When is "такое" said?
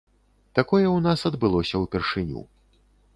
0.59-0.83